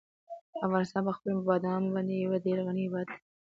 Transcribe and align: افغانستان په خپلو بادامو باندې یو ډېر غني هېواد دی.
افغانستان 0.65 1.01
په 1.07 1.13
خپلو 1.17 1.45
بادامو 1.47 1.93
باندې 1.95 2.13
یو 2.15 2.31
ډېر 2.45 2.57
غني 2.67 2.83
هېواد 2.87 3.05
دی. 3.11 3.17